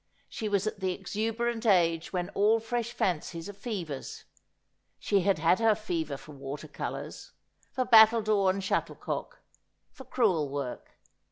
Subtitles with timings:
[0.27, 4.23] She was at the exuberant age when all fresh fancies are fevers.
[4.97, 7.33] She had had her fever for water colours,
[7.71, 9.43] for battledore and shuttlecock,
[9.91, 10.97] for crewel work.